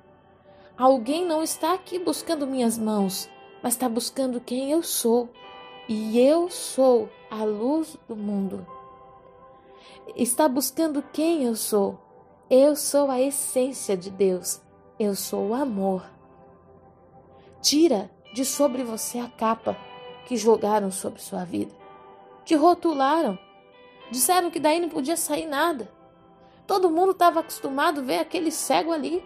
Alguém 0.76 1.24
não 1.24 1.42
está 1.42 1.72
aqui 1.74 1.98
buscando 1.98 2.46
minhas 2.46 2.76
mãos, 2.76 3.28
mas 3.62 3.74
está 3.74 3.88
buscando 3.88 4.40
quem 4.40 4.70
eu 4.70 4.82
sou. 4.82 5.28
E 5.88 6.18
eu 6.18 6.50
sou 6.50 7.08
a 7.30 7.44
luz 7.44 7.96
do 8.08 8.16
mundo. 8.16 8.66
Está 10.14 10.48
buscando 10.48 11.02
quem 11.12 11.44
eu 11.44 11.54
sou. 11.54 11.98
Eu 12.50 12.76
sou 12.76 13.10
a 13.10 13.20
essência 13.20 13.96
de 13.96 14.10
Deus. 14.10 14.60
Eu 14.98 15.14
sou 15.14 15.48
o 15.48 15.54
amor. 15.54 16.15
Tira 17.66 18.08
de 18.32 18.44
sobre 18.44 18.84
você 18.84 19.18
a 19.18 19.26
capa 19.26 19.76
que 20.24 20.36
jogaram 20.36 20.92
sobre 20.92 21.20
sua 21.20 21.44
vida. 21.44 21.74
Te 22.44 22.54
rotularam. 22.54 23.36
Disseram 24.08 24.52
que 24.52 24.60
daí 24.60 24.78
não 24.78 24.88
podia 24.88 25.16
sair 25.16 25.46
nada. 25.46 25.90
Todo 26.64 26.92
mundo 26.92 27.10
estava 27.10 27.40
acostumado 27.40 27.98
a 27.98 28.04
ver 28.04 28.18
aquele 28.20 28.52
cego 28.52 28.92
ali. 28.92 29.20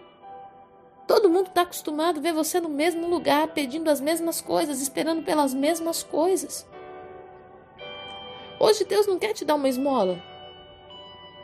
Todo 1.07 1.29
mundo 1.29 1.49
está 1.49 1.61
acostumado 1.61 2.17
a 2.17 2.19
ver 2.19 2.33
você 2.33 2.59
no 2.59 2.67
mesmo 2.67 3.07
lugar, 3.07 3.49
pedindo 3.49 3.91
as 3.91 4.01
mesmas 4.01 4.41
coisas, 4.41 4.81
esperando 4.81 5.21
pelas 5.21 5.53
mesmas 5.53 6.01
coisas. 6.01 6.67
Hoje 8.59 8.85
Deus 8.85 9.05
não 9.05 9.19
quer 9.19 9.33
te 9.33 9.45
dar 9.45 9.53
uma 9.53 9.69
esmola. 9.69 10.19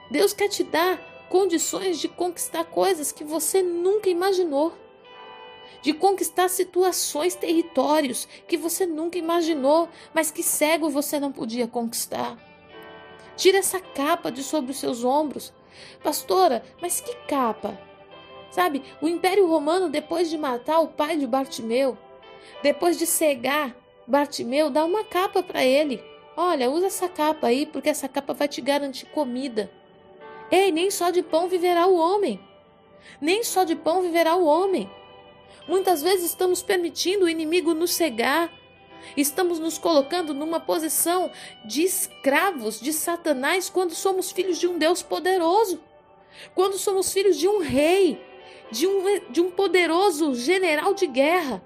Deus 0.10 0.34
quer 0.34 0.50
te 0.50 0.63
dar 0.63 0.98
condições 1.30 2.00
de 2.00 2.08
conquistar 2.08 2.63
coisas 2.63 3.12
que 3.12 3.24
você 3.24 3.62
nunca 3.62 4.10
imaginou 4.10 4.74
de 5.81 5.93
conquistar 5.93 6.50
situações, 6.50 7.36
territórios 7.36 8.27
que 8.47 8.57
você 8.57 8.86
nunca 8.86 9.17
imaginou, 9.17 9.89
mas 10.13 10.31
que 10.31 10.43
cego 10.43 10.89
você 10.89 11.19
não 11.19 11.31
podia 11.31 11.67
conquistar. 11.67 12.38
Tira 13.36 13.59
essa 13.59 13.79
capa 13.79 14.31
de 14.31 14.43
sobre 14.43 14.71
os 14.71 14.79
seus 14.79 15.03
ombros. 15.03 15.53
Pastora, 16.03 16.63
mas 16.81 17.00
que 17.00 17.15
capa? 17.27 17.79
Sabe, 18.50 18.81
o 19.01 19.07
Império 19.07 19.47
Romano, 19.47 19.89
depois 19.89 20.29
de 20.29 20.38
matar 20.38 20.79
o 20.79 20.88
pai 20.88 21.17
de 21.17 21.27
Bartimeu, 21.27 21.97
depois 22.63 22.97
de 22.97 23.05
cegar 23.05 23.75
Bartimeu, 24.07 24.69
dá 24.69 24.83
uma 24.86 25.03
capa 25.03 25.43
para 25.43 25.63
ele. 25.63 26.03
Olha, 26.36 26.69
usa 26.69 26.88
essa 26.88 27.09
capa 27.09 27.47
aí, 27.47 27.65
porque 27.65 27.89
essa 27.89 28.07
capa 28.07 28.33
vai 28.33 28.47
te 28.47 28.62
garantir 28.62 29.05
comida. 29.07 29.69
Ei, 30.50 30.71
nem 30.71 30.89
só 30.89 31.09
de 31.09 31.21
pão 31.21 31.47
viverá 31.47 31.88
o 31.88 31.97
homem. 31.97 32.39
Nem 33.19 33.43
só 33.43 33.63
de 33.63 33.75
pão 33.75 34.01
viverá 34.01 34.36
o 34.36 34.45
homem. 34.45 34.89
Muitas 35.67 36.01
vezes 36.01 36.27
estamos 36.27 36.62
permitindo 36.62 37.25
o 37.25 37.29
inimigo 37.29 37.74
nos 37.74 37.91
cegar. 37.93 38.51
Estamos 39.15 39.59
nos 39.59 39.77
colocando 39.77 40.33
numa 40.33 40.59
posição 40.59 41.31
de 41.65 41.83
escravos 41.83 42.79
de 42.79 42.93
Satanás 42.93 43.69
quando 43.69 43.93
somos 43.93 44.31
filhos 44.31 44.57
de 44.57 44.67
um 44.67 44.77
Deus 44.77 45.01
poderoso. 45.01 45.81
Quando 46.55 46.77
somos 46.77 47.12
filhos 47.12 47.38
de 47.38 47.47
um 47.47 47.59
rei, 47.59 48.21
de 48.71 48.88
um, 48.88 49.03
de 49.29 49.41
um 49.41 49.51
poderoso 49.51 50.36
general 50.36 50.93
de 50.93 51.07
guerra. 51.07 51.62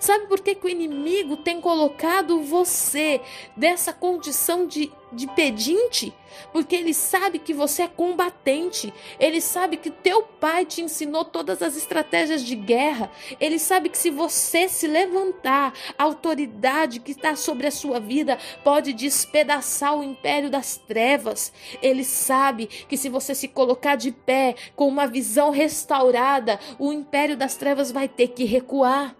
Sabe 0.00 0.26
por 0.26 0.40
que, 0.40 0.54
que 0.54 0.66
o 0.66 0.70
inimigo 0.70 1.36
tem 1.36 1.60
colocado 1.60 2.42
você 2.42 3.20
dessa 3.56 3.92
condição 3.92 4.66
de, 4.66 4.92
de 5.12 5.26
pedinte? 5.28 6.14
Porque 6.52 6.76
ele 6.76 6.94
sabe 6.94 7.38
que 7.38 7.52
você 7.52 7.82
é 7.82 7.88
combatente. 7.88 8.92
Ele 9.18 9.40
sabe 9.40 9.76
que 9.76 9.90
teu 9.90 10.22
pai 10.22 10.64
te 10.64 10.82
ensinou 10.82 11.24
todas 11.24 11.62
as 11.62 11.76
estratégias 11.76 12.42
de 12.42 12.54
guerra. 12.54 13.10
Ele 13.40 13.58
sabe 13.58 13.88
que 13.88 13.98
se 13.98 14.10
você 14.10 14.68
se 14.68 14.86
levantar, 14.86 15.72
a 15.96 16.04
autoridade 16.04 17.00
que 17.00 17.12
está 17.12 17.34
sobre 17.34 17.66
a 17.66 17.72
sua 17.72 17.98
vida 17.98 18.38
pode 18.62 18.92
despedaçar 18.92 19.96
o 19.96 20.04
império 20.04 20.50
das 20.50 20.76
trevas. 20.76 21.52
Ele 21.82 22.04
sabe 22.04 22.66
que 22.66 22.96
se 22.96 23.08
você 23.08 23.34
se 23.34 23.48
colocar 23.48 23.96
de 23.96 24.12
pé 24.12 24.54
com 24.76 24.86
uma 24.86 25.06
visão 25.06 25.50
restaurada, 25.50 26.60
o 26.78 26.92
império 26.92 27.36
das 27.36 27.56
trevas 27.56 27.90
vai 27.90 28.08
ter 28.08 28.28
que 28.28 28.44
recuar. 28.44 29.17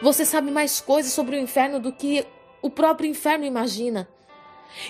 Você 0.00 0.24
sabe 0.24 0.50
mais 0.50 0.80
coisas 0.80 1.12
sobre 1.12 1.36
o 1.36 1.38
inferno 1.38 1.78
do 1.78 1.92
que 1.92 2.26
o 2.60 2.70
próprio 2.70 3.08
inferno 3.08 3.44
imagina. 3.44 4.08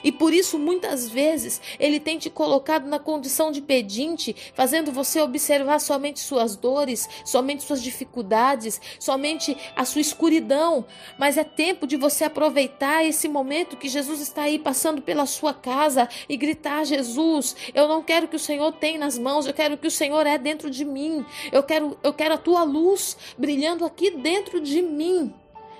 E 0.02 0.10
por 0.10 0.32
isso, 0.32 0.58
muitas 0.58 1.08
vezes, 1.08 1.60
ele 1.78 2.00
tem 2.00 2.18
te 2.18 2.30
colocado 2.30 2.86
na 2.86 2.98
condição 2.98 3.50
de 3.50 3.60
pedinte, 3.60 4.34
fazendo 4.54 4.92
você 4.92 5.20
observar 5.20 5.78
somente 5.80 6.20
suas 6.20 6.56
dores, 6.56 7.08
somente 7.24 7.62
suas 7.62 7.82
dificuldades, 7.82 8.80
somente 8.98 9.56
a 9.76 9.84
sua 9.84 10.00
escuridão. 10.00 10.84
Mas 11.18 11.36
é 11.36 11.44
tempo 11.44 11.86
de 11.86 11.96
você 11.96 12.24
aproveitar 12.24 13.04
esse 13.04 13.28
momento 13.28 13.76
que 13.76 13.88
Jesus 13.88 14.20
está 14.20 14.42
aí 14.42 14.58
passando 14.58 15.02
pela 15.02 15.26
sua 15.26 15.52
casa 15.54 16.08
e 16.28 16.36
gritar: 16.36 16.84
Jesus, 16.84 17.56
eu 17.74 17.88
não 17.88 18.02
quero 18.02 18.28
que 18.28 18.36
o 18.36 18.40
Senhor 18.40 18.72
tenha 18.72 18.98
nas 18.98 19.18
mãos, 19.18 19.46
eu 19.46 19.54
quero 19.54 19.76
que 19.76 19.86
o 19.86 19.90
Senhor 19.90 20.26
é 20.26 20.38
dentro 20.38 20.70
de 20.70 20.84
mim. 20.84 21.24
Eu 21.50 21.62
quero, 21.62 21.98
eu 22.02 22.12
quero 22.12 22.34
a 22.34 22.38
tua 22.38 22.62
luz 22.62 23.16
brilhando 23.36 23.84
aqui 23.84 24.10
dentro 24.10 24.60
de 24.60 24.80
mim. 24.82 25.32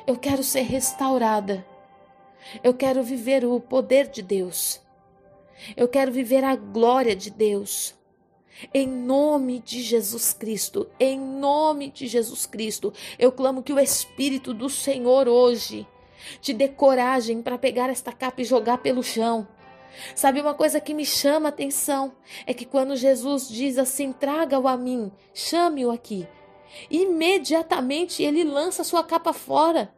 Eu 0.06 0.16
quero 0.16 0.42
ser 0.42 0.62
restaurada. 0.62 1.71
Eu 2.62 2.74
quero 2.74 3.02
viver 3.02 3.44
o 3.44 3.60
poder 3.60 4.08
de 4.08 4.22
Deus. 4.22 4.80
Eu 5.76 5.88
quero 5.88 6.10
viver 6.10 6.44
a 6.44 6.56
glória 6.56 7.14
de 7.14 7.30
Deus. 7.30 7.94
Em 8.72 8.86
nome 8.86 9.58
de 9.60 9.82
Jesus 9.82 10.32
Cristo, 10.32 10.88
em 11.00 11.18
nome 11.18 11.90
de 11.90 12.06
Jesus 12.06 12.46
Cristo, 12.46 12.92
eu 13.18 13.32
clamo 13.32 13.62
que 13.62 13.72
o 13.72 13.80
Espírito 13.80 14.52
do 14.52 14.68
Senhor 14.68 15.26
hoje 15.26 15.86
te 16.40 16.52
dê 16.52 16.68
coragem 16.68 17.42
para 17.42 17.58
pegar 17.58 17.88
esta 17.90 18.12
capa 18.12 18.42
e 18.42 18.44
jogar 18.44 18.78
pelo 18.78 19.02
chão. 19.02 19.48
Sabe 20.14 20.40
uma 20.40 20.54
coisa 20.54 20.80
que 20.80 20.94
me 20.94 21.04
chama 21.04 21.48
a 21.48 21.50
atenção? 21.50 22.12
É 22.46 22.54
que 22.54 22.64
quando 22.64 22.96
Jesus 22.96 23.48
diz 23.48 23.78
assim: 23.78 24.12
traga-o 24.12 24.68
a 24.68 24.76
mim, 24.76 25.10
chame-o 25.34 25.90
aqui, 25.90 26.26
imediatamente 26.90 28.22
ele 28.22 28.44
lança 28.44 28.84
sua 28.84 29.02
capa 29.02 29.32
fora. 29.32 29.92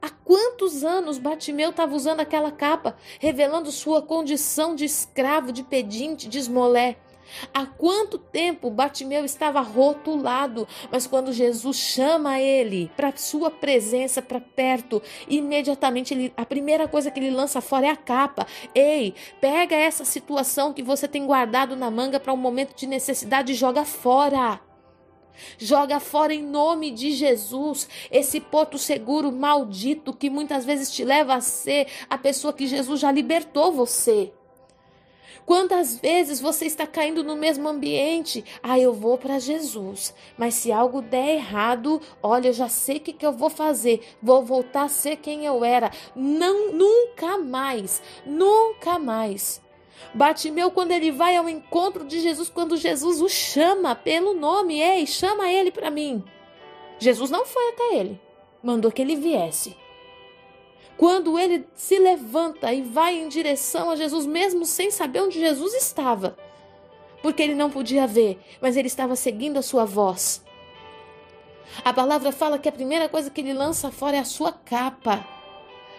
Há 0.00 0.10
quantos 0.10 0.84
anos 0.84 1.18
Bartimeu 1.18 1.70
estava 1.70 1.94
usando 1.94 2.20
aquela 2.20 2.52
capa, 2.52 2.96
revelando 3.18 3.72
sua 3.72 4.00
condição 4.00 4.74
de 4.74 4.84
escravo, 4.84 5.52
de 5.52 5.62
pedinte, 5.62 6.28
de 6.28 6.38
esmolé? 6.38 6.98
Há 7.52 7.66
quanto 7.66 8.18
tempo 8.18 8.70
Bartimeu 8.70 9.24
estava 9.24 9.60
rotulado, 9.60 10.66
mas 10.90 11.06
quando 11.06 11.32
Jesus 11.32 11.76
chama 11.76 12.40
ele 12.40 12.90
para 12.96 13.14
sua 13.16 13.50
presença, 13.50 14.22
para 14.22 14.40
perto, 14.40 15.02
imediatamente 15.28 16.14
ele, 16.14 16.32
a 16.36 16.46
primeira 16.46 16.88
coisa 16.88 17.10
que 17.10 17.20
ele 17.20 17.30
lança 17.30 17.60
fora 17.60 17.86
é 17.86 17.90
a 17.90 17.96
capa. 17.96 18.46
Ei, 18.74 19.14
pega 19.40 19.76
essa 19.76 20.04
situação 20.04 20.72
que 20.72 20.82
você 20.82 21.06
tem 21.06 21.26
guardado 21.26 21.76
na 21.76 21.90
manga 21.90 22.18
para 22.18 22.32
um 22.32 22.36
momento 22.36 22.74
de 22.74 22.86
necessidade 22.86 23.52
e 23.52 23.56
joga 23.56 23.84
fora. 23.84 24.60
Joga 25.58 26.00
fora 26.00 26.34
em 26.34 26.42
nome 26.42 26.90
de 26.90 27.12
Jesus 27.12 27.88
esse 28.10 28.40
porto 28.40 28.78
seguro 28.78 29.30
maldito 29.30 30.12
que 30.12 30.30
muitas 30.30 30.64
vezes 30.64 30.90
te 30.90 31.04
leva 31.04 31.34
a 31.34 31.40
ser 31.40 31.86
a 32.08 32.18
pessoa 32.18 32.52
que 32.52 32.66
Jesus 32.66 33.00
já 33.00 33.10
libertou 33.10 33.72
você. 33.72 34.32
Quantas 35.48 35.98
vezes 35.98 36.40
você 36.40 36.66
está 36.66 36.86
caindo 36.86 37.24
no 37.24 37.34
mesmo 37.34 37.66
ambiente? 37.66 38.44
Ah, 38.62 38.78
eu 38.78 38.92
vou 38.92 39.16
para 39.16 39.38
Jesus, 39.38 40.14
mas 40.36 40.52
se 40.52 40.70
algo 40.70 41.00
der 41.00 41.36
errado, 41.36 42.02
olha, 42.22 42.48
eu 42.48 42.52
já 42.52 42.68
sei 42.68 42.98
o 42.98 43.00
que, 43.00 43.14
que 43.14 43.24
eu 43.24 43.32
vou 43.32 43.48
fazer, 43.48 44.02
vou 44.22 44.44
voltar 44.44 44.82
a 44.82 44.88
ser 44.90 45.16
quem 45.16 45.46
eu 45.46 45.64
era. 45.64 45.90
Não, 46.14 46.70
nunca 46.74 47.38
mais, 47.38 48.02
nunca 48.26 48.98
mais. 48.98 49.62
Bartimeu, 50.14 50.70
quando 50.70 50.92
ele 50.92 51.10
vai 51.10 51.36
ao 51.36 51.48
encontro 51.48 52.04
de 52.04 52.20
Jesus, 52.20 52.48
quando 52.48 52.76
Jesus 52.76 53.20
o 53.20 53.28
chama 53.28 53.94
pelo 53.94 54.34
nome, 54.34 54.80
ei, 54.80 55.06
chama 55.06 55.50
ele 55.50 55.70
para 55.70 55.90
mim. 55.90 56.24
Jesus 56.98 57.30
não 57.30 57.44
foi 57.44 57.68
até 57.70 57.96
ele, 57.96 58.20
mandou 58.62 58.90
que 58.90 59.02
ele 59.02 59.16
viesse. 59.16 59.76
Quando 60.96 61.38
ele 61.38 61.64
se 61.74 61.98
levanta 61.98 62.72
e 62.72 62.82
vai 62.82 63.16
em 63.16 63.28
direção 63.28 63.90
a 63.90 63.96
Jesus, 63.96 64.26
mesmo 64.26 64.64
sem 64.64 64.90
saber 64.90 65.20
onde 65.20 65.38
Jesus 65.38 65.74
estava, 65.74 66.36
porque 67.22 67.42
ele 67.42 67.54
não 67.54 67.70
podia 67.70 68.06
ver, 68.06 68.40
mas 68.60 68.76
ele 68.76 68.88
estava 68.88 69.14
seguindo 69.14 69.58
a 69.58 69.62
sua 69.62 69.84
voz. 69.84 70.44
A 71.84 71.92
palavra 71.92 72.32
fala 72.32 72.58
que 72.58 72.68
a 72.68 72.72
primeira 72.72 73.08
coisa 73.08 73.30
que 73.30 73.40
ele 73.40 73.52
lança 73.52 73.90
fora 73.90 74.16
é 74.16 74.20
a 74.20 74.24
sua 74.24 74.50
capa. 74.52 75.24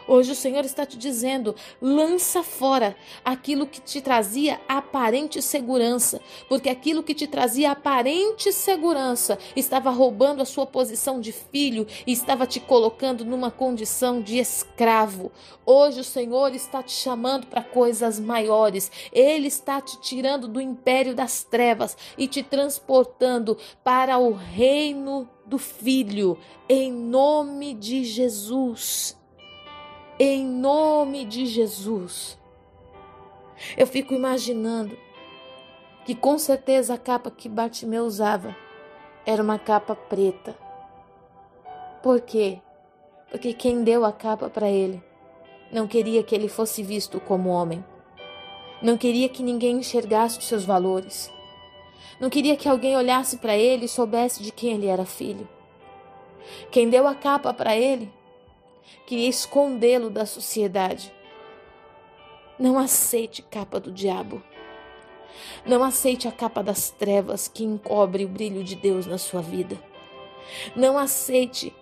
Hoje 0.09 0.31
o 0.31 0.35
Senhor 0.35 0.65
está 0.65 0.87
te 0.87 0.97
dizendo: 0.97 1.53
lança 1.79 2.41
fora 2.41 2.97
aquilo 3.23 3.67
que 3.67 3.79
te 3.79 4.01
trazia 4.01 4.59
aparente 4.67 5.39
segurança, 5.39 6.19
porque 6.47 6.67
aquilo 6.67 7.03
que 7.03 7.13
te 7.13 7.27
trazia 7.27 7.69
aparente 7.73 8.51
segurança 8.51 9.37
estava 9.55 9.91
roubando 9.91 10.41
a 10.41 10.45
sua 10.45 10.65
posição 10.65 11.21
de 11.21 11.31
filho 11.31 11.85
e 12.07 12.11
estava 12.11 12.47
te 12.47 12.59
colocando 12.59 13.23
numa 13.23 13.51
condição 13.51 14.19
de 14.19 14.39
escravo. 14.39 15.31
Hoje 15.63 15.99
o 15.99 16.03
Senhor 16.03 16.55
está 16.55 16.81
te 16.81 16.91
chamando 16.91 17.45
para 17.45 17.61
coisas 17.61 18.19
maiores. 18.19 18.91
Ele 19.13 19.47
está 19.47 19.79
te 19.79 20.01
tirando 20.01 20.47
do 20.47 20.59
império 20.59 21.13
das 21.13 21.43
trevas 21.43 21.95
e 22.17 22.27
te 22.27 22.41
transportando 22.41 23.55
para 23.83 24.17
o 24.17 24.31
reino 24.31 25.29
do 25.45 25.59
Filho, 25.59 26.35
em 26.67 26.91
nome 26.91 27.75
de 27.75 28.03
Jesus 28.03 29.18
em 30.19 30.45
nome 30.45 31.23
de 31.23 31.45
Jesus. 31.45 32.38
Eu 33.77 33.88
fico 33.88 34.13
imaginando 34.13 34.97
que 36.05 36.13
com 36.13 36.38
certeza 36.38 36.95
a 36.95 36.97
capa 36.97 37.31
que 37.31 37.47
Bartimeu 37.47 38.03
usava 38.03 38.53
era 39.25 39.41
uma 39.41 39.57
capa 39.57 39.95
preta. 39.95 40.57
Por 42.03 42.19
quê? 42.19 42.59
Porque 43.31 43.53
quem 43.53 43.81
deu 43.81 44.03
a 44.03 44.11
capa 44.11 44.49
para 44.49 44.69
ele 44.69 45.01
não 45.71 45.88
queria 45.88 46.21
que 46.21 46.35
ele 46.35 46.49
fosse 46.49 46.83
visto 46.83 47.21
como 47.21 47.49
homem. 47.49 47.83
Não 48.81 48.97
queria 48.97 49.29
que 49.29 49.43
ninguém 49.43 49.77
enxergasse 49.77 50.39
os 50.39 50.47
seus 50.47 50.65
valores. 50.65 51.31
Não 52.19 52.29
queria 52.29 52.57
que 52.57 52.67
alguém 52.67 52.97
olhasse 52.97 53.38
para 53.38 53.55
ele 53.55 53.85
e 53.85 53.89
soubesse 53.89 54.43
de 54.43 54.51
quem 54.51 54.73
ele 54.73 54.88
era 54.88 55.05
filho. 55.05 55.47
Quem 56.71 56.89
deu 56.89 57.07
a 57.07 57.15
capa 57.15 57.53
para 57.53 57.77
ele 57.77 58.11
queria 59.05 59.27
escondê-lo 59.27 60.10
da 60.10 60.25
sociedade. 60.25 61.12
Não 62.60 62.77
aceite 62.77 63.41
capa 63.41 63.79
do 63.79 63.91
diabo. 63.91 64.43
Não 65.65 65.84
aceite 65.84 66.27
a 66.27 66.31
capa 66.31 66.62
das 66.62 66.89
trevas 66.91 67.48
que 67.48 67.63
encobre 67.63 68.25
o 68.25 68.29
brilho 68.29 68.63
de 68.63 68.75
Deus 68.75 69.08
na 69.08 69.17
sua 69.17 69.41
vida. 69.41 69.81
Não 70.75 70.98
aceite 70.98 71.74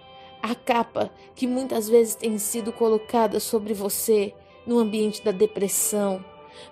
a 0.42 0.54
capa 0.54 1.12
que 1.36 1.48
muitas 1.48 1.90
vezes 1.90 2.16
tem 2.16 2.38
sido 2.38 2.72
colocada 2.72 3.40
sobre 3.40 3.74
você 3.74 4.34
no 4.66 4.78
ambiente 4.78 5.24
da 5.24 5.32
depressão, 5.32 6.24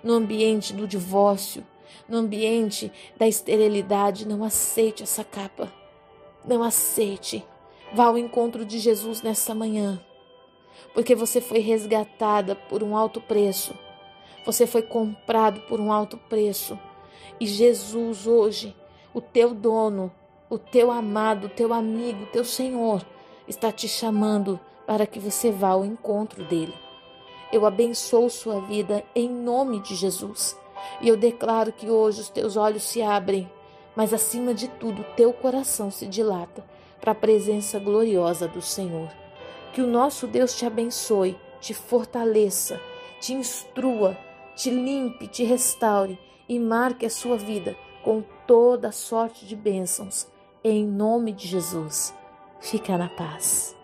no 0.02 0.12
ambiente 0.12 0.72
do 0.72 0.86
divórcio, 0.86 1.66
no 2.08 2.18
ambiente 2.18 2.92
da 3.18 3.26
esterilidade. 3.26 4.26
Não 4.26 4.44
aceite 4.44 5.02
essa 5.02 5.24
capa. 5.24 5.72
Não 6.44 6.62
aceite. 6.62 7.44
Vá 7.92 8.04
ao 8.04 8.16
encontro 8.16 8.64
de 8.64 8.78
Jesus 8.78 9.20
nessa 9.20 9.54
manhã 9.54 10.00
porque 10.94 11.14
você 11.14 11.40
foi 11.40 11.58
resgatada 11.58 12.54
por 12.54 12.82
um 12.82 12.96
alto 12.96 13.20
preço. 13.20 13.74
Você 14.44 14.66
foi 14.66 14.82
comprado 14.82 15.60
por 15.62 15.80
um 15.80 15.92
alto 15.92 16.16
preço. 16.16 16.78
E 17.38 17.46
Jesus 17.46 18.26
hoje, 18.26 18.74
o 19.12 19.20
teu 19.20 19.52
dono, 19.52 20.12
o 20.48 20.58
teu 20.58 20.90
amado, 20.90 21.46
o 21.46 21.50
teu 21.50 21.72
amigo, 21.72 22.24
o 22.24 22.26
teu 22.26 22.44
Senhor, 22.44 23.04
está 23.48 23.72
te 23.72 23.88
chamando 23.88 24.58
para 24.86 25.06
que 25.06 25.18
você 25.18 25.50
vá 25.50 25.70
ao 25.70 25.84
encontro 25.84 26.44
dele. 26.44 26.74
Eu 27.52 27.66
abençoo 27.66 28.30
sua 28.30 28.60
vida 28.60 29.04
em 29.14 29.28
nome 29.28 29.80
de 29.80 29.94
Jesus. 29.94 30.56
E 31.00 31.08
eu 31.08 31.16
declaro 31.16 31.72
que 31.72 31.90
hoje 31.90 32.20
os 32.20 32.28
teus 32.28 32.56
olhos 32.56 32.84
se 32.84 33.02
abrem, 33.02 33.50
mas 33.94 34.12
acima 34.12 34.54
de 34.54 34.68
tudo, 34.68 35.04
teu 35.16 35.32
coração 35.32 35.90
se 35.90 36.06
dilata 36.06 36.64
para 37.00 37.12
a 37.12 37.14
presença 37.14 37.78
gloriosa 37.78 38.46
do 38.46 38.62
Senhor. 38.62 39.08
Que 39.76 39.82
o 39.82 39.86
nosso 39.86 40.26
Deus 40.26 40.54
te 40.54 40.64
abençoe, 40.64 41.38
te 41.60 41.74
fortaleça, 41.74 42.80
te 43.20 43.34
instrua, 43.34 44.16
te 44.54 44.70
limpe, 44.70 45.28
te 45.28 45.44
restaure 45.44 46.18
e 46.48 46.58
marque 46.58 47.04
a 47.04 47.10
sua 47.10 47.36
vida 47.36 47.76
com 48.02 48.24
toda 48.46 48.90
sorte 48.90 49.44
de 49.44 49.54
bênçãos. 49.54 50.28
Em 50.64 50.82
nome 50.82 51.30
de 51.30 51.46
Jesus. 51.46 52.14
Fica 52.58 52.96
na 52.96 53.10
paz. 53.10 53.75